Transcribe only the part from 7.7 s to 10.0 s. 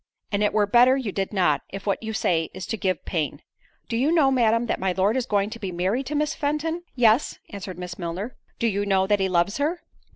Miss Milner. "Do you know that he loves her?"